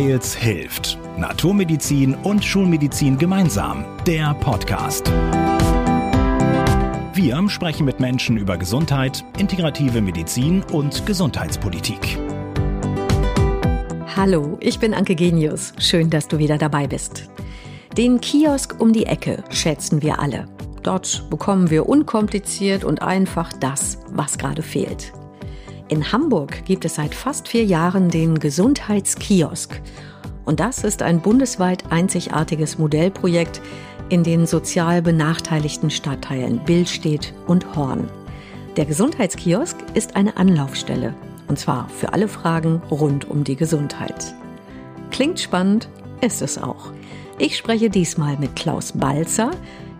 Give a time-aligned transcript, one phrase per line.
[0.00, 0.98] Weils hilft.
[1.18, 3.84] Naturmedizin und Schulmedizin gemeinsam.
[4.06, 5.12] Der Podcast.
[7.12, 12.18] Wir sprechen mit Menschen über Gesundheit, integrative Medizin und Gesundheitspolitik.
[14.16, 15.74] Hallo, ich bin Anke Genius.
[15.78, 17.28] Schön, dass du wieder dabei bist.
[17.94, 20.48] Den Kiosk um die Ecke schätzen wir alle.
[20.82, 25.12] Dort bekommen wir unkompliziert und einfach das, was gerade fehlt.
[25.90, 29.82] In Hamburg gibt es seit fast vier Jahren den Gesundheitskiosk.
[30.44, 33.60] Und das ist ein bundesweit einzigartiges Modellprojekt
[34.08, 38.08] in den sozial benachteiligten Stadtteilen Billstedt und Horn.
[38.76, 41.12] Der Gesundheitskiosk ist eine Anlaufstelle.
[41.48, 44.32] Und zwar für alle Fragen rund um die Gesundheit.
[45.10, 45.88] Klingt spannend,
[46.20, 46.92] ist es auch.
[47.36, 49.50] Ich spreche diesmal mit Klaus Balzer.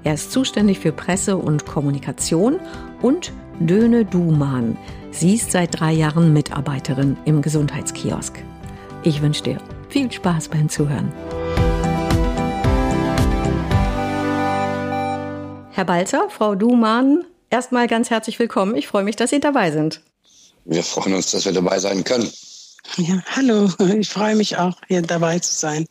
[0.04, 2.60] Er ist zuständig für Presse und Kommunikation
[3.02, 4.78] und Döne Duman.
[5.10, 8.42] Sie ist seit drei Jahren Mitarbeiterin im Gesundheitskiosk.
[9.02, 9.58] Ich wünsche dir
[9.90, 11.12] viel Spaß beim Zuhören.
[15.72, 18.76] Herr Balzer, Frau Duman, erstmal ganz herzlich willkommen.
[18.76, 20.00] Ich freue mich, dass Sie dabei sind.
[20.64, 22.30] Wir freuen uns, dass wir dabei sein können.
[22.96, 25.84] Ja, hallo, ich freue mich auch, hier dabei zu sein.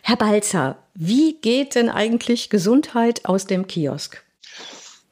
[0.00, 4.23] Herr Balzer, wie geht denn eigentlich Gesundheit aus dem Kiosk?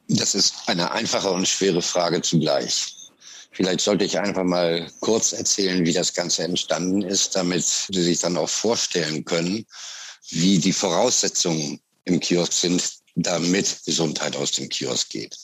[0.07, 2.93] Das ist eine einfache und schwere Frage zugleich.
[3.51, 8.19] Vielleicht sollte ich einfach mal kurz erzählen, wie das Ganze entstanden ist, damit Sie sich
[8.19, 9.65] dann auch vorstellen können,
[10.29, 12.83] wie die Voraussetzungen im Kiosk sind,
[13.15, 15.37] damit Gesundheit aus dem Kiosk geht.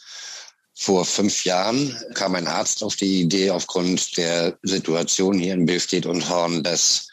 [0.73, 6.05] Vor fünf Jahren kam ein Arzt auf die Idee, aufgrund der Situation hier in Billstedt
[6.05, 7.08] und Horn, dass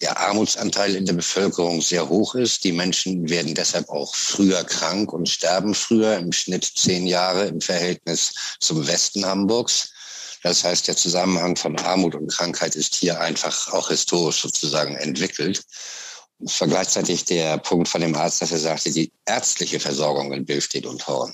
[0.00, 2.64] der Armutsanteil in der Bevölkerung sehr hoch ist.
[2.64, 7.60] Die Menschen werden deshalb auch früher krank und sterben früher, im Schnitt zehn Jahre im
[7.60, 9.90] Verhältnis zum Westen Hamburgs.
[10.42, 15.64] Das heißt, der Zusammenhang von Armut und Krankheit ist hier einfach auch historisch sozusagen entwickelt.
[16.44, 20.44] Es war gleichzeitig der Punkt von dem Arzt, dass er sagte, die ärztliche Versorgung in
[20.44, 21.32] Billstedt und Horn,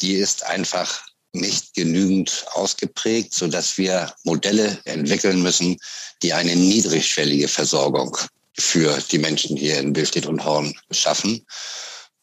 [0.00, 5.76] die ist einfach nicht genügend ausgeprägt, so dass wir Modelle entwickeln müssen,
[6.22, 8.16] die eine niedrigschwellige Versorgung
[8.58, 11.44] für die Menschen hier in Billstedt und Horn schaffen.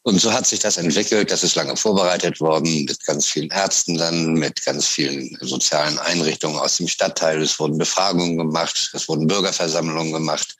[0.02, 1.30] Und so hat sich das entwickelt.
[1.30, 6.58] Das ist lange vorbereitet worden mit ganz vielen Ärzten dann, mit ganz vielen sozialen Einrichtungen
[6.58, 7.42] aus dem Stadtteil.
[7.42, 10.56] Es wurden Befragungen gemacht, es wurden Bürgerversammlungen gemacht.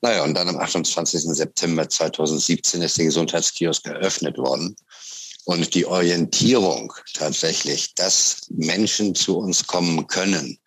[0.00, 1.22] Naja, und dann am 28.
[1.24, 4.74] September 2017 ist der Gesundheitskiosk eröffnet worden.
[5.50, 10.59] Und die Orientierung tatsächlich, dass Menschen zu uns kommen können,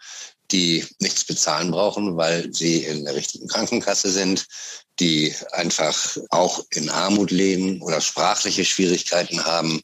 [0.53, 4.45] die nichts bezahlen brauchen, weil sie in der richtigen Krankenkasse sind,
[4.99, 9.81] die einfach auch in Armut leben oder sprachliche Schwierigkeiten haben,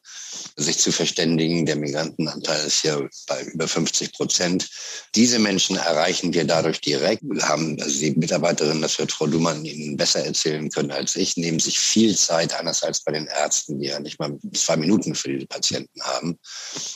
[0.56, 1.66] sich zu verständigen.
[1.66, 4.70] Der Migrantenanteil ist hier bei über 50 Prozent.
[5.16, 7.24] Diese Menschen erreichen wir dadurch direkt.
[7.24, 11.36] Wir haben also die Mitarbeiterin, das wird Frau Dumann Ihnen besser erzählen können als ich,
[11.38, 15.16] nehmen sich viel Zeit, anders als bei den Ärzten, die ja nicht mal zwei Minuten
[15.16, 16.38] für diese Patienten haben.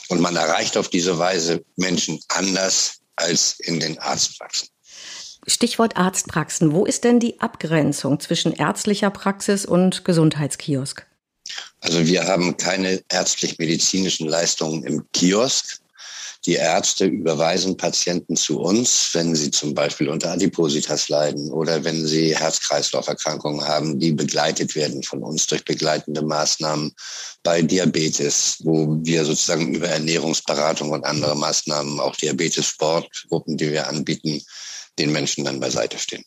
[0.08, 4.68] Und man erreicht auf diese Weise Menschen anders als in den Arztpraxen.
[5.46, 6.72] Stichwort Arztpraxen.
[6.72, 11.06] Wo ist denn die Abgrenzung zwischen ärztlicher Praxis und Gesundheitskiosk?
[11.80, 15.80] Also wir haben keine ärztlich-medizinischen Leistungen im Kiosk.
[16.46, 22.06] Die Ärzte überweisen Patienten zu uns, wenn sie zum Beispiel unter Adipositas leiden oder wenn
[22.06, 26.92] sie Herz-Kreislauf-Erkrankungen haben, die begleitet werden von uns durch begleitende Maßnahmen
[27.42, 34.42] bei Diabetes, wo wir sozusagen über Ernährungsberatung und andere Maßnahmen, auch Diabetes-Sportgruppen, die wir anbieten,
[34.98, 36.24] den Menschen dann beiseite stehen.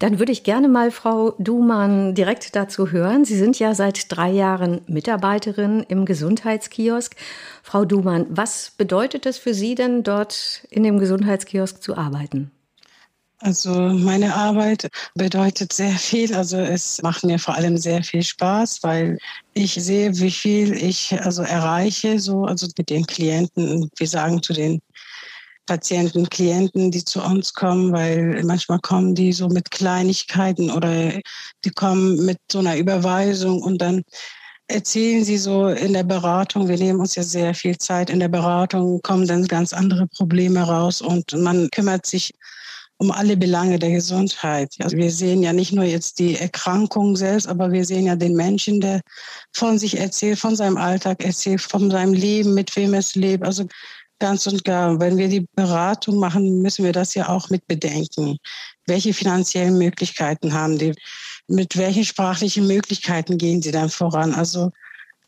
[0.00, 3.24] Dann würde ich gerne mal Frau Dumann direkt dazu hören.
[3.24, 7.14] Sie sind ja seit drei Jahren Mitarbeiterin im Gesundheitskiosk.
[7.62, 12.50] Frau Dumann, was bedeutet es für Sie denn, dort in dem Gesundheitskiosk zu arbeiten?
[13.44, 16.34] Also meine Arbeit bedeutet sehr viel.
[16.34, 19.18] Also es macht mir vor allem sehr viel Spaß, weil
[19.52, 23.90] ich sehe, wie viel ich also erreiche, so also mit den Klienten.
[23.96, 24.80] Wir sagen zu den
[25.66, 31.12] Patienten, Klienten, die zu uns kommen, weil manchmal kommen die so mit Kleinigkeiten oder
[31.64, 34.02] die kommen mit so einer Überweisung und dann
[34.68, 38.28] erzählen sie so in der Beratung, wir nehmen uns ja sehr viel Zeit in der
[38.28, 42.32] Beratung, kommen dann ganz andere Probleme raus und man kümmert sich
[42.96, 44.74] um alle Belange der Gesundheit.
[44.78, 48.34] Also wir sehen ja nicht nur jetzt die Erkrankung selbst, aber wir sehen ja den
[48.34, 49.00] Menschen, der
[49.52, 53.44] von sich erzählt, von seinem Alltag erzählt, von seinem Leben, mit wem es lebt.
[53.44, 53.66] Also
[54.24, 54.98] Ganz und gar.
[55.00, 58.38] Wenn wir die Beratung machen, müssen wir das ja auch mit bedenken.
[58.86, 60.94] Welche finanziellen Möglichkeiten haben die?
[61.46, 64.32] Mit welchen sprachlichen Möglichkeiten gehen sie dann voran?
[64.32, 64.70] Also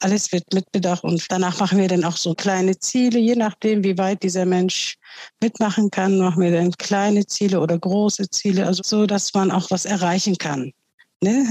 [0.00, 3.98] alles wird mitbedacht und danach machen wir dann auch so kleine Ziele, je nachdem, wie
[3.98, 4.96] weit dieser Mensch
[5.43, 9.70] mitmachen kann, machen wir dann kleine Ziele oder große Ziele, also so, dass man auch
[9.70, 10.72] was erreichen kann.
[11.22, 11.46] Ne?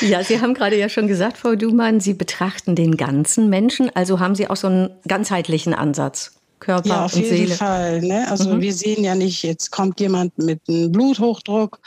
[0.00, 4.20] Ja, Sie haben gerade ja schon gesagt, Frau Dumann, Sie betrachten den ganzen Menschen, also
[4.20, 6.32] haben Sie auch so einen ganzheitlichen Ansatz.
[6.60, 7.54] Körper ja, auf und jeden Seele.
[7.54, 8.00] Fall.
[8.00, 8.28] Ne?
[8.28, 8.60] Also Mhm.
[8.60, 11.78] wir sehen ja nicht, jetzt kommt jemand mit einem Bluthochdruck,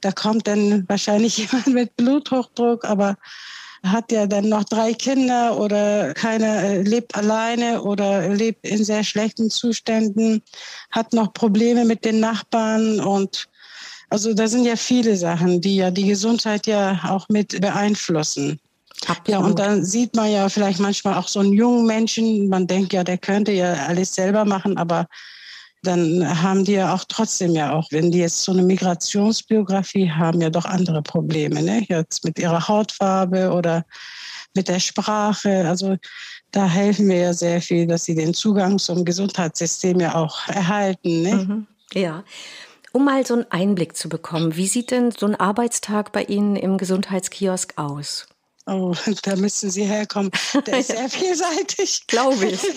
[0.00, 3.16] da kommt dann wahrscheinlich jemand mit Bluthochdruck, aber
[3.84, 9.04] hat ja dann noch drei Kinder oder keiner äh, lebt alleine oder lebt in sehr
[9.04, 10.42] schlechten Zuständen,
[10.90, 13.48] hat noch Probleme mit den Nachbarn und
[14.16, 18.58] also da sind ja viele Sachen, die ja die Gesundheit ja auch mit beeinflussen.
[19.28, 22.94] Ja, und dann sieht man ja vielleicht manchmal auch so einen jungen Menschen, man denkt
[22.94, 25.06] ja, der könnte ja alles selber machen, aber
[25.82, 30.40] dann haben die ja auch trotzdem ja auch, wenn die jetzt so eine Migrationsbiografie haben,
[30.40, 31.84] ja doch andere Probleme, ne?
[31.86, 33.84] Jetzt mit ihrer Hautfarbe oder
[34.54, 35.68] mit der Sprache.
[35.68, 35.98] Also
[36.52, 41.20] da helfen wir ja sehr viel, dass sie den Zugang zum Gesundheitssystem ja auch erhalten.
[41.20, 41.34] Ne?
[41.34, 41.66] Mhm.
[41.92, 42.24] Ja.
[42.96, 46.56] Um mal so einen Einblick zu bekommen, wie sieht denn so ein Arbeitstag bei Ihnen
[46.56, 48.26] im Gesundheitskiosk aus?
[48.64, 50.30] Oh, da müssen Sie herkommen.
[50.66, 52.06] Der ist sehr vielseitig.
[52.06, 52.60] Glaube ich.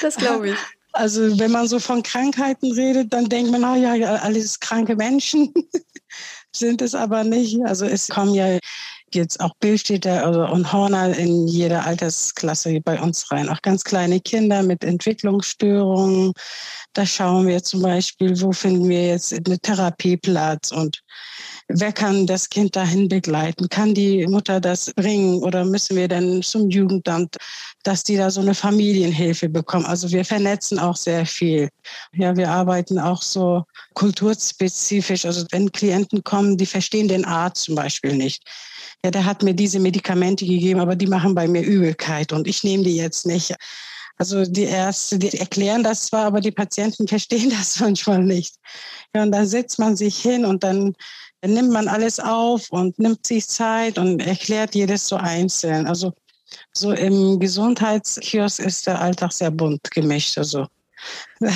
[0.00, 0.56] Das glaube ich.
[0.92, 5.52] Also wenn man so von Krankheiten redet, dann denkt man, ah ja, alles kranke Menschen
[6.54, 7.60] sind es aber nicht.
[7.66, 8.58] Also es kommen ja
[9.16, 13.48] jetzt auch Bildstädter also und Horner in jeder Altersklasse bei uns rein.
[13.48, 16.32] Auch ganz kleine Kinder mit Entwicklungsstörungen.
[16.92, 21.02] Da schauen wir zum Beispiel, wo finden wir jetzt einen Therapieplatz und
[21.68, 23.68] wer kann das Kind dahin begleiten?
[23.68, 27.36] Kann die Mutter das bringen oder müssen wir dann zum Jugendamt,
[27.82, 29.86] dass die da so eine Familienhilfe bekommen?
[29.86, 31.68] Also wir vernetzen auch sehr viel.
[32.14, 33.64] Ja, wir arbeiten auch so
[33.94, 35.24] kulturspezifisch.
[35.24, 38.42] Also wenn Klienten kommen, die verstehen den Arzt zum Beispiel nicht.
[39.04, 42.64] Ja, der hat mir diese Medikamente gegeben, aber die machen bei mir Übelkeit und ich
[42.64, 43.54] nehme die jetzt nicht.
[44.18, 48.54] Also die Ärzte, die erklären das zwar, aber die Patienten verstehen das manchmal nicht.
[49.14, 50.94] Ja, und dann setzt man sich hin und dann
[51.44, 55.86] nimmt man alles auf und nimmt sich Zeit und erklärt jedes so einzeln.
[55.86, 56.12] Also
[56.72, 60.38] so im Gesundheitskiosk ist der Alltag sehr bunt gemischt.
[60.38, 60.66] Also.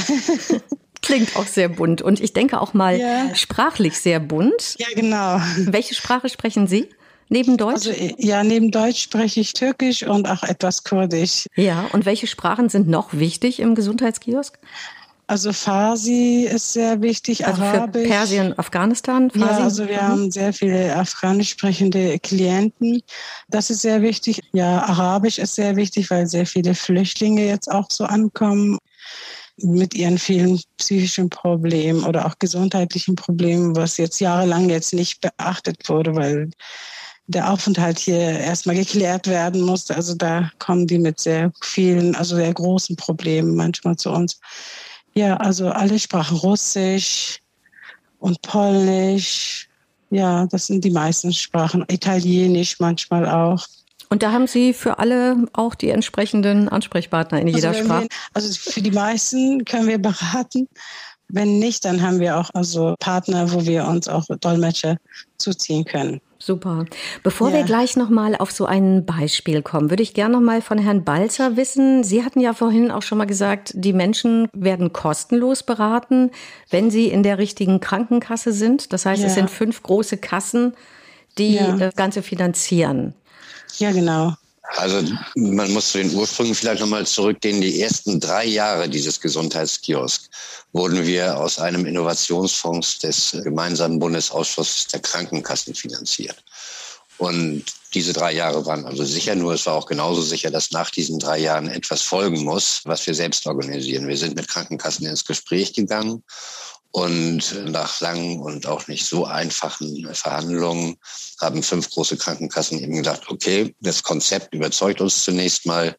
[1.02, 3.34] Klingt auch sehr bunt und ich denke auch mal Ja.
[3.34, 4.76] sprachlich sehr bunt.
[4.78, 5.40] Ja, genau.
[5.56, 6.88] Welche Sprache sprechen Sie
[7.30, 7.86] neben Deutsch?
[7.88, 11.46] Also ja, neben Deutsch spreche ich Türkisch und auch etwas Kurdisch.
[11.56, 14.58] ja, und welche Sprachen sind noch wichtig im Gesundheitskiosk?
[15.26, 18.08] Also Farsi ist sehr wichtig, Also für Arabisch.
[18.08, 19.62] Persien, Afghanistan, Ja, Farsi?
[19.62, 20.08] also wir Mhm.
[20.08, 23.00] haben sehr viele afghanisch sprechende Klienten.
[23.48, 24.40] Das ist sehr wichtig.
[24.52, 28.76] Ja, Arabisch ist sehr wichtig, weil sehr viele Flüchtlinge jetzt auch so ankommen
[29.58, 35.88] mit ihren vielen psychischen Problemen oder auch gesundheitlichen Problemen, was jetzt jahrelang jetzt nicht beachtet
[35.88, 36.50] wurde, weil
[37.30, 39.94] der Aufenthalt hier erstmal geklärt werden musste.
[39.94, 44.40] Also da kommen die mit sehr vielen, also sehr großen Problemen manchmal zu uns.
[45.14, 47.38] Ja, also alle Sprachen Russisch
[48.18, 49.68] und Polnisch.
[50.10, 51.84] Ja, das sind die meisten Sprachen.
[51.88, 53.66] Italienisch manchmal auch.
[54.08, 58.02] Und da haben Sie für alle auch die entsprechenden Ansprechpartner in jeder also, wenn Sprache.
[58.02, 60.66] wir, also für die meisten können wir beraten.
[61.28, 64.96] Wenn nicht, dann haben wir auch also Partner, wo wir uns auch Dolmetscher
[65.38, 66.20] zuziehen können.
[66.42, 66.86] Super.
[67.22, 67.56] Bevor Ja.
[67.58, 70.78] wir gleich noch mal auf so ein Beispiel kommen, würde ich gerne noch mal von
[70.78, 72.02] Herrn Balzer wissen.
[72.02, 76.30] Sie hatten ja vorhin auch schon mal gesagt, die Menschen werden kostenlos beraten,
[76.70, 78.92] wenn sie in der richtigen Krankenkasse sind.
[78.94, 79.34] Das heißt, es Ja.
[79.42, 80.72] sind fünf große Kassen,
[81.36, 81.76] die Ja.
[81.76, 83.12] das Ganze finanzieren.
[83.76, 84.32] Ja, genau.
[84.62, 85.02] Also
[85.36, 87.60] man muss zu den Ursprüngen vielleicht nochmal zurückgehen.
[87.60, 90.28] Die ersten drei Jahre dieses Gesundheitskiosk
[90.72, 96.44] wurden wir aus einem Innovationsfonds des gemeinsamen Bundesausschusses der Krankenkassen finanziert.
[97.16, 100.90] Und diese drei Jahre waren also sicher, nur es war auch genauso sicher, dass nach
[100.90, 104.08] diesen drei Jahren etwas folgen muss, was wir selbst organisieren.
[104.08, 106.22] Wir sind mit Krankenkassen ins Gespräch gegangen
[106.92, 110.96] und nach langen und auch nicht so einfachen Verhandlungen
[111.40, 115.96] haben fünf große Krankenkassen eben gesagt, okay, das Konzept überzeugt uns zunächst mal,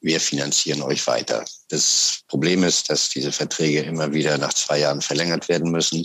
[0.00, 1.44] wir finanzieren euch weiter.
[1.68, 6.04] Das Problem ist, dass diese Verträge immer wieder nach zwei Jahren verlängert werden müssen.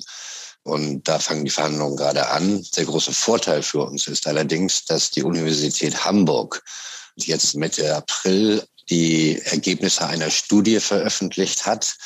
[0.62, 2.64] Und da fangen die Verhandlungen gerade an.
[2.76, 6.64] Der große Vorteil für uns ist allerdings, dass die Universität Hamburg
[7.16, 11.98] jetzt Mitte April die Ergebnisse einer Studie veröffentlicht hat,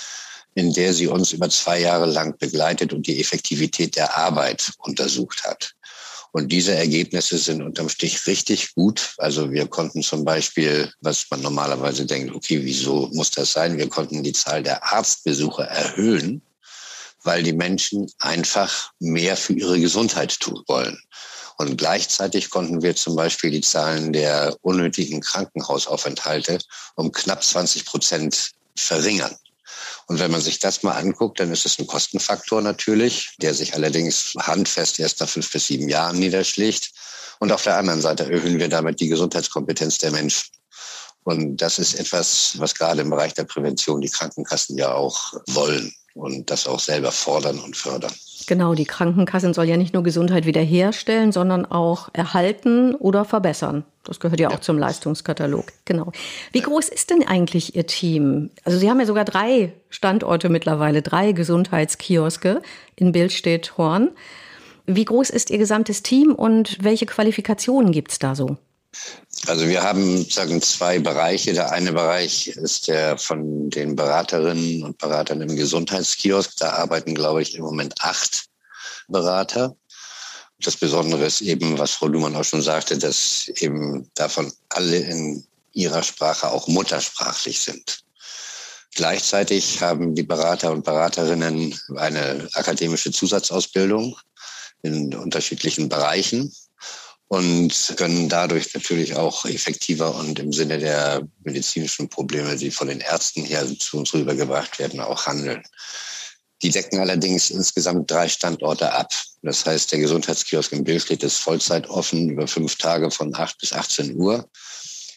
[0.55, 5.43] in der sie uns über zwei Jahre lang begleitet und die Effektivität der Arbeit untersucht
[5.43, 5.74] hat.
[6.34, 9.15] Und diese Ergebnisse sind unterm Strich richtig gut.
[9.17, 13.77] Also wir konnten zum Beispiel, was man normalerweise denkt, okay, wieso muss das sein?
[13.77, 16.41] Wir konnten die Zahl der Arztbesuche erhöhen,
[17.24, 20.98] weil die Menschen einfach mehr für ihre Gesundheit tun wollen.
[21.58, 26.60] Und gleichzeitig konnten wir zum Beispiel die Zahlen der unnötigen Krankenhausaufenthalte
[26.96, 29.36] um knapp 20 Prozent verringern.
[30.07, 33.73] Und wenn man sich das mal anguckt, dann ist es ein Kostenfaktor natürlich, der sich
[33.73, 36.91] allerdings handfest erst nach fünf bis sieben Jahren niederschlägt.
[37.39, 40.51] Und auf der anderen Seite erhöhen wir damit die Gesundheitskompetenz der Menschen.
[41.23, 45.93] Und das ist etwas, was gerade im Bereich der Prävention die Krankenkassen ja auch wollen
[46.15, 48.13] und das auch selber fordern und fördern.
[48.48, 53.83] Genau, die Krankenkassen soll ja nicht nur Gesundheit wiederherstellen, sondern auch erhalten oder verbessern.
[54.03, 54.62] Das gehört ja auch ja.
[54.62, 55.65] zum Leistungskatalog.
[55.86, 56.12] Genau.
[56.51, 58.50] Wie groß ist denn eigentlich Ihr Team?
[58.63, 62.62] Also Sie haben ja sogar drei Standorte mittlerweile, drei Gesundheitskioske
[62.95, 64.10] in Bildstedt Horn.
[64.88, 68.57] Wie groß ist Ihr gesamtes Team und welche Qualifikationen gibt es da so?
[69.48, 71.53] Also wir haben sagen zwei Bereiche.
[71.53, 76.57] Der eine Bereich ist der von den Beraterinnen und Beratern im Gesundheitskiosk.
[76.57, 78.45] Da arbeiten, glaube ich, im Moment acht
[79.07, 79.75] Berater.
[80.60, 85.43] Das Besondere ist eben, was Frau Luhmann auch schon sagte, dass eben davon alle in
[85.74, 88.03] ihrer Sprache auch muttersprachlich sind.
[88.93, 94.17] Gleichzeitig haben die Berater und Beraterinnen eine akademische Zusatzausbildung
[94.83, 96.53] in unterschiedlichen Bereichen
[97.31, 103.00] und können dadurch natürlich auch effektiver und im Sinne der medizinischen Probleme, die von den
[103.00, 105.63] Ärzten her zu uns rübergebracht werden, auch handeln.
[106.61, 109.13] Die decken allerdings insgesamt drei Standorte ab.
[109.43, 113.71] Das heißt, der Gesundheitskiosk in Billstedt ist Vollzeit offen über fünf Tage von 8 bis
[113.71, 114.45] 18 Uhr.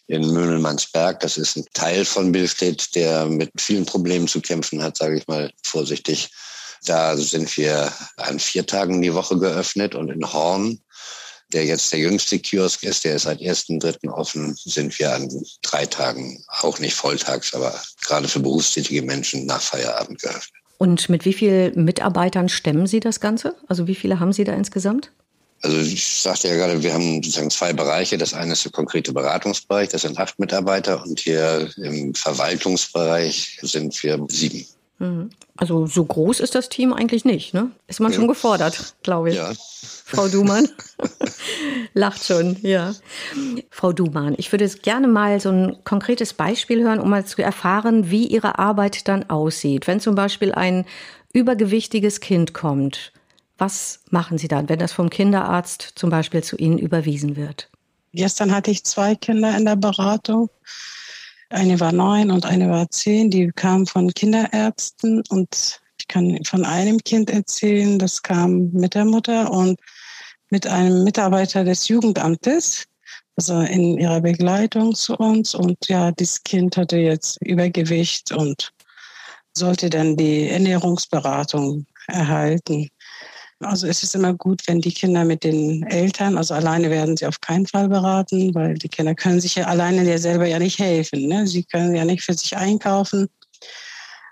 [0.06, 4.96] In Möhnelmannsberg, das ist ein Teil von Billstedt, der mit vielen Problemen zu kämpfen hat,
[4.96, 6.30] sage ich mal vorsichtig.
[6.84, 10.78] Da sind wir an vier Tagen die Woche geöffnet und in Horn
[11.54, 14.08] der jetzt der jüngste Kiosk ist, der ist seit 1.3.
[14.10, 15.28] offen, sind wir an
[15.62, 20.52] drei Tagen, auch nicht volltags, aber gerade für berufstätige Menschen nach Feierabend geöffnet.
[20.78, 23.54] Und mit wie vielen Mitarbeitern stemmen Sie das Ganze?
[23.68, 25.12] Also wie viele haben Sie da insgesamt?
[25.62, 28.18] Also ich sagte ja gerade, wir haben sozusagen zwei Bereiche.
[28.18, 34.02] Das eine ist der konkrete Beratungsbereich, das sind acht Mitarbeiter und hier im Verwaltungsbereich sind
[34.02, 34.66] wir sieben.
[34.98, 35.30] Mhm.
[35.56, 37.70] Also so groß ist das Team eigentlich nicht, ne?
[37.86, 38.16] Ist man ja.
[38.16, 39.36] schon gefordert, glaube ich.
[39.36, 39.52] Ja.
[40.04, 40.68] Frau Dumann
[41.94, 42.94] lacht schon, ja.
[43.70, 48.10] Frau Dumann, ich würde gerne mal so ein konkretes Beispiel hören, um mal zu erfahren,
[48.10, 49.86] wie Ihre Arbeit dann aussieht.
[49.86, 50.84] Wenn zum Beispiel ein
[51.32, 53.12] übergewichtiges Kind kommt,
[53.58, 57.68] was machen Sie dann, wenn das vom Kinderarzt zum Beispiel zu Ihnen überwiesen wird?
[58.12, 60.50] Gestern hatte ich zwei Kinder in der Beratung.
[61.50, 63.30] Eine war neun und eine war zehn.
[63.30, 69.04] Die kamen von Kinderärzten und ich kann von einem Kind erzählen, das kam mit der
[69.04, 69.80] Mutter und
[70.50, 72.84] mit einem Mitarbeiter des Jugendamtes,
[73.36, 75.54] also in ihrer Begleitung zu uns.
[75.54, 78.72] Und ja, dieses Kind hatte jetzt Übergewicht und
[79.56, 82.88] sollte dann die Ernährungsberatung erhalten.
[83.60, 87.26] Also es ist immer gut, wenn die Kinder mit den Eltern, also alleine werden sie
[87.26, 90.78] auf keinen Fall beraten, weil die Kinder können sich ja alleine ja selber ja nicht
[90.78, 91.28] helfen.
[91.28, 91.46] Ne?
[91.46, 93.28] Sie können ja nicht für sich einkaufen.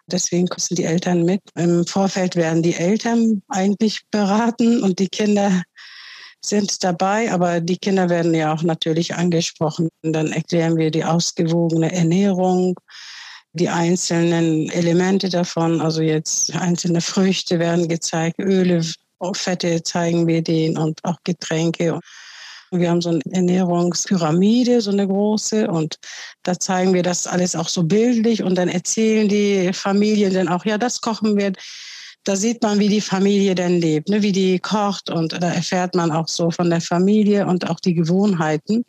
[0.07, 1.41] Deswegen müssen die Eltern mit.
[1.55, 5.63] Im Vorfeld werden die Eltern eigentlich beraten und die Kinder
[6.45, 9.89] sind dabei, aber die Kinder werden ja auch natürlich angesprochen.
[10.03, 12.75] Und dann erklären wir die ausgewogene Ernährung,
[13.53, 18.83] die einzelnen Elemente davon, also jetzt einzelne Früchte werden gezeigt, Öle,
[19.33, 22.01] Fette zeigen wir denen und auch Getränke.
[22.73, 25.99] Wir haben so eine Ernährungspyramide, so eine große, und
[26.43, 30.65] da zeigen wir das alles auch so bildlich und dann erzählen die Familien dann auch,
[30.65, 31.53] ja, das kochen wir.
[32.25, 35.95] Da sieht man, wie die Familie denn lebt, ne, wie die kocht und da erfährt
[35.95, 38.85] man auch so von der Familie und auch die Gewohnheiten,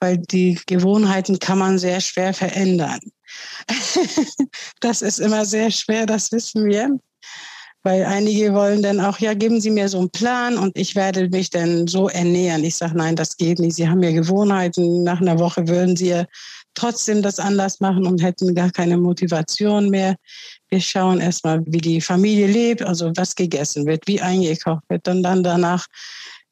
[0.00, 3.00] weil die Gewohnheiten kann man sehr schwer verändern.
[4.80, 6.98] das ist immer sehr schwer, das wissen wir.
[7.84, 11.28] Weil einige wollen dann auch, ja, geben Sie mir so einen Plan und ich werde
[11.30, 12.62] mich dann so ernähren.
[12.62, 13.74] Ich sage, nein, das geht nicht.
[13.74, 15.02] Sie haben ja Gewohnheiten.
[15.02, 16.24] Nach einer Woche würden Sie ja
[16.74, 20.16] trotzdem das anders machen und hätten gar keine Motivation mehr.
[20.68, 25.08] Wir schauen erstmal, wie die Familie lebt, also was gegessen wird, wie eingekocht wird.
[25.08, 25.86] Und dann danach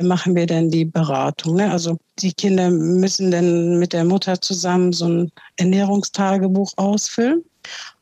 [0.02, 1.56] machen wir dann die Beratung.
[1.56, 1.70] Ne?
[1.70, 7.44] Also die Kinder müssen dann mit der Mutter zusammen so ein Ernährungstagebuch ausfüllen.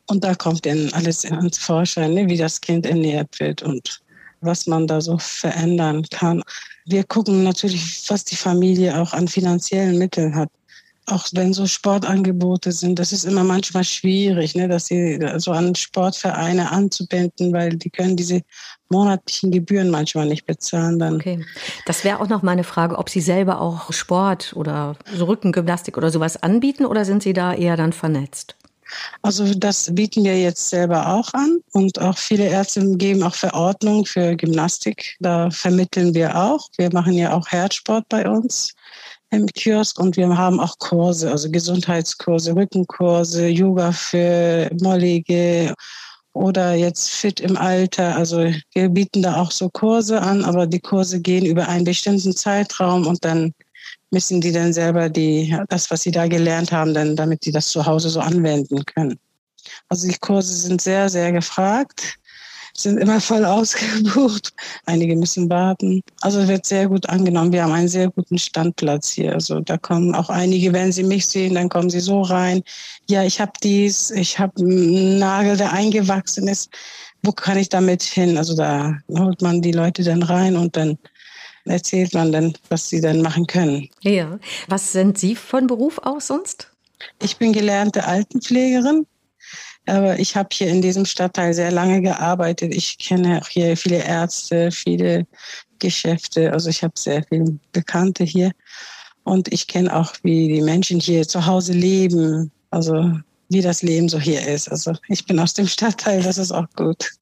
[0.08, 4.00] Und da kommt dann alles ins Vorschein, ne, wie das Kind ernährt wird und
[4.40, 6.42] was man da so verändern kann.
[6.86, 10.48] Wir gucken natürlich, was die Familie auch an finanziellen Mitteln hat.
[11.06, 15.74] Auch wenn so Sportangebote sind, das ist immer manchmal schwierig, ne, dass sie so an
[15.74, 18.42] Sportvereine anzubinden, weil die können diese
[18.90, 20.98] monatlichen Gebühren manchmal nicht bezahlen.
[20.98, 21.16] Dann.
[21.16, 21.44] Okay.
[21.86, 26.10] Das wäre auch noch meine Frage, ob Sie selber auch Sport oder so Rückengymnastik oder
[26.10, 28.56] sowas anbieten oder sind Sie da eher dann vernetzt?
[29.22, 34.04] Also das bieten wir jetzt selber auch an und auch viele Ärzte geben auch Verordnungen
[34.04, 35.16] für Gymnastik.
[35.20, 36.68] Da vermitteln wir auch.
[36.76, 38.74] Wir machen ja auch Herzsport bei uns
[39.30, 45.74] im Kiosk und wir haben auch Kurse, also Gesundheitskurse, Rückenkurse, Yoga für Mollige
[46.32, 48.16] oder jetzt fit im Alter.
[48.16, 52.34] Also wir bieten da auch so Kurse an, aber die Kurse gehen über einen bestimmten
[52.34, 53.52] Zeitraum und dann
[54.10, 57.68] müssen die dann selber die, das, was sie da gelernt haben, dann, damit die das
[57.68, 59.18] zu Hause so anwenden können.
[59.88, 62.18] Also die Kurse sind sehr, sehr gefragt,
[62.76, 64.52] sind immer voll ausgebucht.
[64.86, 66.02] Einige müssen warten.
[66.20, 67.52] Also wird sehr gut angenommen.
[67.52, 69.32] Wir haben einen sehr guten Standplatz hier.
[69.32, 72.62] Also da kommen auch einige, wenn sie mich sehen, dann kommen sie so rein.
[73.08, 76.70] Ja, ich habe dies, ich habe einen Nagel, der eingewachsen ist.
[77.22, 78.38] Wo kann ich damit hin?
[78.38, 80.98] Also da holt man die Leute dann rein und dann
[81.68, 83.88] erzählt man dann, was sie dann machen können.
[84.02, 84.38] Ja.
[84.68, 86.70] Was sind Sie von Beruf aus sonst?
[87.22, 89.06] Ich bin gelernte Altenpflegerin.
[89.86, 92.74] Aber ich habe hier in diesem Stadtteil sehr lange gearbeitet.
[92.74, 95.26] Ich kenne auch hier viele Ärzte, viele
[95.78, 96.52] Geschäfte.
[96.52, 98.52] Also ich habe sehr viele Bekannte hier.
[99.24, 102.50] Und ich kenne auch, wie die Menschen hier zu Hause leben.
[102.70, 103.12] Also
[103.48, 104.70] wie das Leben so hier ist.
[104.70, 107.12] Also ich bin aus dem Stadtteil, das ist auch gut.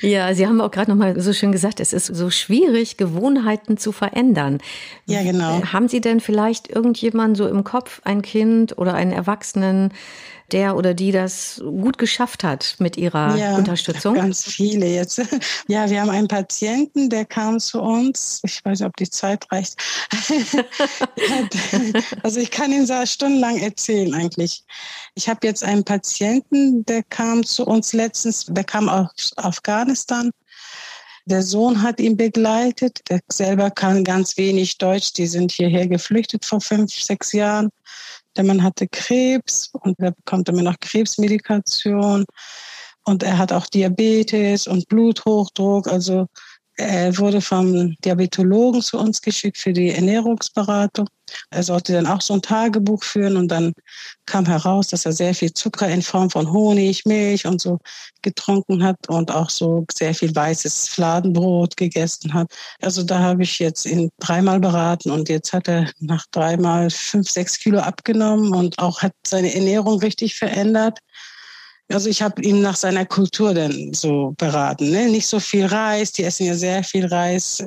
[0.00, 3.76] Ja, Sie haben auch gerade noch mal so schön gesagt, es ist so schwierig, Gewohnheiten
[3.78, 4.58] zu verändern.
[5.06, 5.62] Ja, genau.
[5.72, 9.92] Haben Sie denn vielleicht irgendjemanden so im Kopf, ein Kind oder einen Erwachsenen,
[10.52, 14.14] der oder die das gut geschafft hat mit ihrer ja, Unterstützung?
[14.14, 15.20] Ganz viele jetzt.
[15.68, 18.40] Ja, wir haben einen Patienten, der kam zu uns.
[18.44, 19.76] Ich weiß nicht, ob die Zeit reicht.
[22.22, 24.64] also ich kann Ihnen so stundenlang erzählen eigentlich.
[25.14, 30.30] Ich habe jetzt einen Patienten, der kam zu uns letztens, der kam aus Afghanistan.
[31.24, 33.00] Der Sohn hat ihn begleitet.
[33.08, 35.12] Der selber kann ganz wenig Deutsch.
[35.12, 37.70] Die sind hierher geflüchtet vor fünf, sechs Jahren.
[38.36, 42.24] Der Mann hatte Krebs und er bekommt immer noch Krebsmedikation.
[43.04, 45.86] Und er hat auch Diabetes und Bluthochdruck.
[45.88, 46.26] Also
[46.82, 51.08] er wurde vom Diabetologen zu uns geschickt für die Ernährungsberatung.
[51.50, 53.72] Er sollte dann auch so ein Tagebuch führen und dann
[54.26, 57.78] kam heraus, dass er sehr viel Zucker in Form von Honig, Milch und so
[58.22, 62.52] getrunken hat und auch so sehr viel weißes Fladenbrot gegessen hat.
[62.80, 67.30] Also da habe ich jetzt ihn dreimal beraten und jetzt hat er nach dreimal fünf,
[67.30, 70.98] sechs Kilo abgenommen und auch hat seine Ernährung richtig verändert.
[71.92, 74.90] Also ich habe ihn nach seiner Kultur dann so beraten.
[74.90, 75.08] Ne?
[75.08, 77.64] Nicht so viel Reis, die essen ja sehr viel Reis.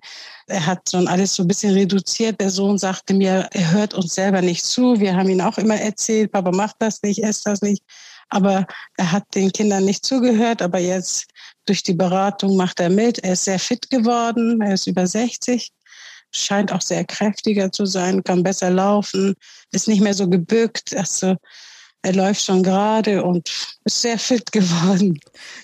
[0.47, 2.39] Er hat so alles so ein bisschen reduziert.
[2.39, 4.99] Der Sohn sagte mir, er hört uns selber nicht zu.
[4.99, 7.83] Wir haben ihn auch immer erzählt, Papa macht das nicht, esst das nicht.
[8.29, 8.65] Aber
[8.97, 10.61] er hat den Kindern nicht zugehört.
[10.61, 11.25] Aber jetzt
[11.65, 13.19] durch die Beratung macht er mit.
[13.19, 14.61] Er ist sehr fit geworden.
[14.61, 15.71] Er ist über 60
[16.38, 19.35] scheint auch sehr kräftiger zu sein, kann besser laufen,
[19.71, 20.95] ist nicht mehr so gebückt.
[20.95, 21.38] Also
[22.06, 23.50] er läuft schon gerade und
[23.84, 25.20] ist sehr fit geworden.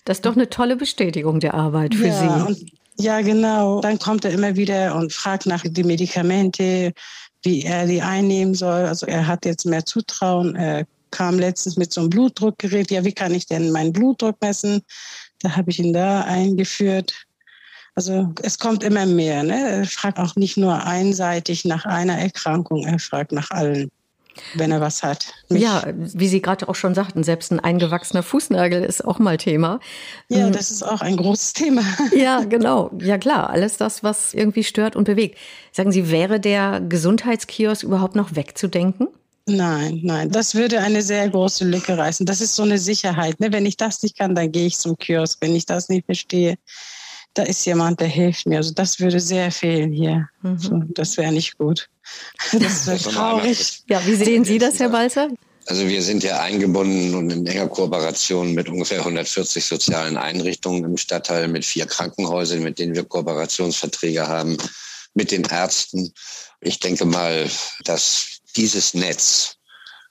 [0.06, 2.46] Das ist doch eine tolle Bestätigung der Arbeit für ja, Sie.
[2.48, 3.82] Und, ja, genau.
[3.82, 6.94] Dann kommt er immer wieder und fragt nach den Medikamente,
[7.44, 8.86] wie er die einnehmen soll.
[8.86, 10.56] Also er hat jetzt mehr Zutrauen.
[10.56, 12.90] Er kam letztens mit so einem Blutdruckgerät.
[12.90, 14.82] Ja, wie kann ich denn meinen Blutdruck messen?
[15.40, 17.14] Da habe ich ihn da eingeführt.
[17.94, 19.44] Also es kommt immer mehr.
[19.44, 19.82] Ne?
[19.82, 23.92] Er fragt auch nicht nur einseitig nach einer Erkrankung, er fragt nach allen
[24.54, 25.34] wenn er was hat.
[25.50, 29.38] Mich ja, wie Sie gerade auch schon sagten, selbst ein eingewachsener Fußnagel ist auch mal
[29.38, 29.80] Thema.
[30.30, 30.54] Ja, mhm.
[30.54, 31.82] das ist auch ein großes Thema.
[32.15, 32.91] Ja, genau.
[33.00, 33.50] Ja, klar.
[33.50, 35.38] Alles das, was irgendwie stört und bewegt.
[35.72, 39.08] Sagen Sie, wäre der Gesundheitskiosk überhaupt noch wegzudenken?
[39.48, 42.26] Nein, nein, das würde eine sehr große Lücke reißen.
[42.26, 43.39] Das ist so eine Sicherheit.
[43.39, 43.52] Ne?
[43.52, 45.39] Wenn ich das nicht kann, dann gehe ich zum Kiosk.
[45.41, 46.58] Wenn ich das nicht verstehe,
[47.34, 48.58] da ist jemand, der hilft mir.
[48.58, 50.28] Also das würde sehr fehlen hier.
[50.41, 50.58] Mhm.
[50.60, 51.89] So, das wäre nicht gut.
[52.52, 53.84] Das wäre traurig.
[53.88, 55.30] Ja, wie sehen Sie das, Herr Balzer?
[55.67, 60.98] Also wir sind ja eingebunden und in enger Kooperation mit ungefähr 140 sozialen Einrichtungen im
[60.98, 64.58] Stadtteil, mit vier Krankenhäusern, mit denen wir Kooperationsverträge haben,
[65.13, 66.12] mit den Ärzten.
[66.62, 67.50] Ich denke mal,
[67.84, 69.58] dass dieses Netz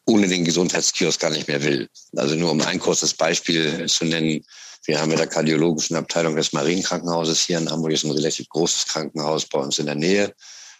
[0.06, 1.88] ohne den Gesundheitskiosk gar nicht mehr will.
[2.16, 4.44] Also nur um ein kurzes Beispiel zu nennen.
[4.84, 8.86] Wir haben mit der kardiologischen Abteilung des Marienkrankenhauses hier in Hamburg, ist ein relativ großes
[8.86, 10.34] Krankenhaus bei uns in der Nähe,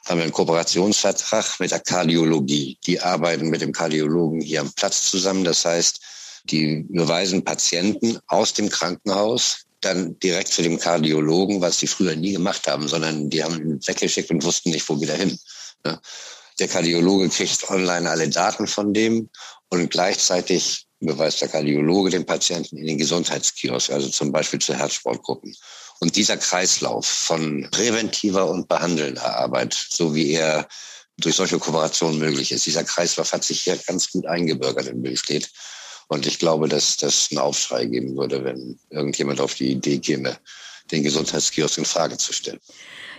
[0.06, 2.78] haben wir einen Kooperationsvertrag mit der Kardiologie.
[2.86, 5.44] Die arbeiten mit dem Kardiologen hier am Platz zusammen.
[5.44, 6.00] Das heißt,
[6.44, 12.32] die überweisen Patienten aus dem Krankenhaus dann direkt zu dem Kardiologen, was sie früher nie
[12.32, 15.38] gemacht haben, sondern die haben ihn weggeschickt und wussten nicht, wo wieder hin.
[16.58, 19.30] Der Kardiologe kriegt online alle Daten von dem
[19.68, 25.54] und gleichzeitig überweist der Kardiologe den Patienten in den Gesundheitskiosk, also zum Beispiel zu Herzsportgruppen.
[25.98, 30.68] Und dieser Kreislauf von präventiver und behandelnder Arbeit, so wie er
[31.18, 35.50] durch solche Kooperationen möglich ist, dieser Kreislauf hat sich hier ganz gut eingebürgert in Billstedt.
[36.08, 40.38] Und ich glaube, dass das einen Aufschrei geben würde, wenn irgendjemand auf die Idee käme,
[40.90, 42.60] den Gesundheitskiosk in Frage zu stellen.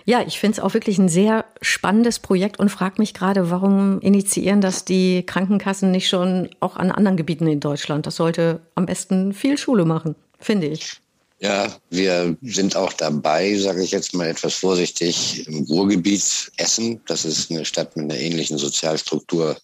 [0.04, 4.00] Ja, ich finde es auch wirklich ein sehr spannendes Projekt und frage mich gerade, warum
[4.00, 8.06] initiieren das die Krankenkassen nicht schon auch an anderen Gebieten in Deutschland?
[8.06, 11.00] Das sollte am besten viel Schule machen, finde ich.
[11.42, 17.00] Ja, wir sind auch dabei, sage ich jetzt mal etwas vorsichtig, im Ruhrgebiet Essen.
[17.06, 19.56] Das ist eine Stadt mit einer ähnlichen Sozialstruktur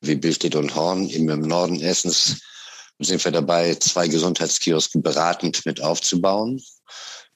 [0.00, 1.08] wie Billstedt und Horn.
[1.08, 2.40] Eben im Norden Essens
[2.98, 6.62] sind wir dabei, zwei Gesundheitskioske beratend mit aufzubauen.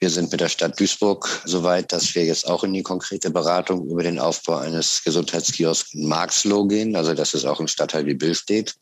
[0.00, 3.88] Wir sind mit der Stadt Duisburg soweit, dass wir jetzt auch in die konkrete Beratung
[3.88, 6.94] über den Aufbau eines Gesundheitskiosks in Marxloh gehen.
[6.94, 8.76] Also das ist auch ein Stadtteil wie Billstedt.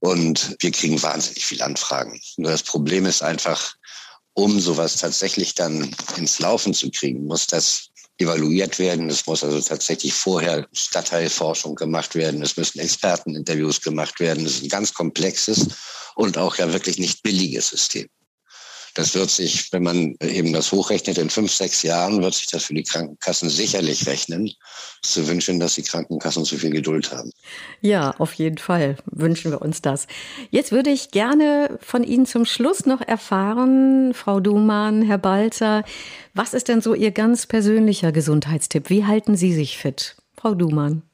[0.00, 2.20] Und wir kriegen wahnsinnig viele Anfragen.
[2.36, 3.74] Nur das Problem ist einfach,
[4.34, 7.87] um sowas tatsächlich dann ins Laufen zu kriegen, muss das
[8.18, 9.08] evaluiert werden.
[9.08, 12.42] Es muss also tatsächlich vorher Stadtteilforschung gemacht werden.
[12.42, 14.44] Es müssen Experteninterviews gemacht werden.
[14.44, 15.68] Es ist ein ganz komplexes
[16.16, 18.08] und auch ja wirklich nicht billiges System.
[18.98, 22.64] Das wird sich, wenn man eben das hochrechnet, in fünf, sechs Jahren wird sich das
[22.64, 24.50] für die Krankenkassen sicherlich rechnen.
[25.02, 27.30] Zu wünschen, dass die Krankenkassen zu viel Geduld haben.
[27.80, 30.08] Ja, auf jeden Fall wünschen wir uns das.
[30.50, 35.84] Jetzt würde ich gerne von Ihnen zum Schluss noch erfahren, Frau Dumann, Herr Balzer,
[36.34, 38.90] was ist denn so Ihr ganz persönlicher Gesundheitstipp?
[38.90, 40.16] Wie halten Sie sich fit?
[40.36, 41.04] Frau Dumann.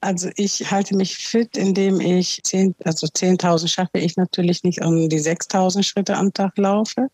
[0.00, 5.08] Also ich halte mich fit, indem ich zehn, also 10.000 schaffe ich natürlich nicht, um
[5.08, 7.08] die 6.000 Schritte am Tag laufe.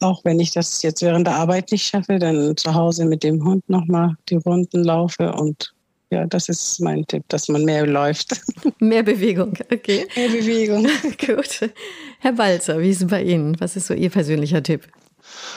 [0.00, 3.44] Auch wenn ich das jetzt während der Arbeit nicht schaffe, dann zu Hause mit dem
[3.44, 5.74] Hund nochmal die Runden laufe und
[6.12, 8.40] ja, das ist mein Tipp, dass man mehr läuft.
[8.80, 10.08] Mehr Bewegung, okay.
[10.16, 10.88] Mehr Bewegung.
[11.24, 11.70] Gut.
[12.18, 13.60] Herr Balzer, wie ist es bei Ihnen?
[13.60, 14.88] Was ist so Ihr persönlicher Tipp?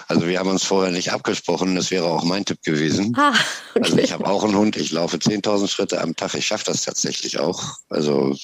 [0.08, 3.16] Also wir haben uns vorher nicht abgesprochen, das wäre auch mein Tipp gewesen.
[3.18, 3.34] Ah,
[3.76, 3.84] okay.
[3.84, 6.84] Also ich habe auch einen Hund, ich laufe 10.000 Schritte am Tag, ich schaffe das
[6.84, 7.64] tatsächlich auch.
[7.90, 8.36] Also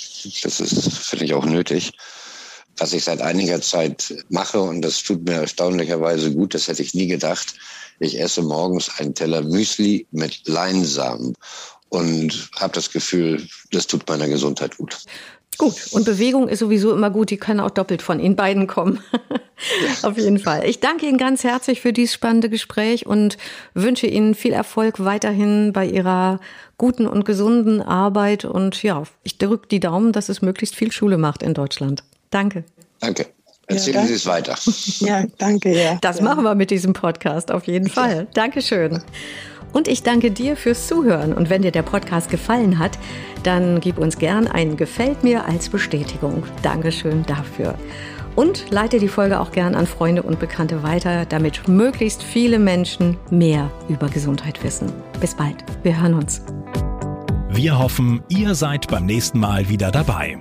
[0.44, 1.92] das ist, finde ich, auch nötig.
[2.78, 6.94] Was ich seit einiger Zeit mache, und das tut mir erstaunlicherweise gut, das hätte ich
[6.94, 7.56] nie gedacht,
[8.00, 11.36] ich esse morgens einen Teller Müsli mit Leinsamen
[11.90, 14.98] und habe das Gefühl, das tut meiner Gesundheit gut.
[15.60, 19.04] Gut, und Bewegung ist sowieso immer gut, die können auch doppelt von Ihnen beiden kommen.
[20.04, 20.66] Auf jeden Fall.
[20.66, 23.38] Ich danke Ihnen ganz herzlich für dieses spannende Gespräch und
[23.74, 26.40] wünsche Ihnen viel Erfolg weiterhin bei Ihrer
[26.78, 28.46] guten und gesunden Arbeit.
[28.46, 32.04] Und ja, ich drücke die Daumen, dass es möglichst viel Schule macht in Deutschland.
[32.30, 32.64] Danke.
[33.02, 33.28] Danke.
[33.68, 34.56] Erzählen ja, Sie es weiter.
[35.00, 35.98] Ja, danke, ja.
[36.00, 36.24] Das ja.
[36.24, 38.28] machen wir mit diesem Podcast auf jeden Fall.
[38.34, 39.04] Dankeschön.
[39.74, 41.34] Und ich danke dir fürs Zuhören.
[41.34, 42.98] Und wenn dir der Podcast gefallen hat,
[43.44, 46.44] dann gib uns gern ein Gefällt mir als Bestätigung.
[46.62, 47.76] Dankeschön dafür.
[48.36, 53.18] Und leite die Folge auch gern an Freunde und Bekannte weiter, damit möglichst viele Menschen
[53.30, 54.92] mehr über Gesundheit wissen.
[55.20, 55.58] Bis bald.
[55.84, 56.42] Wir hören uns.
[57.50, 60.38] Wir hoffen, ihr seid beim nächsten Mal wieder dabei.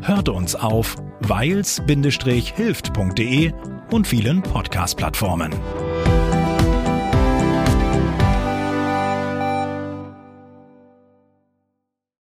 [0.00, 3.52] Hört uns auf weils-hilft.de
[3.90, 5.52] und vielen Podcast-Plattformen.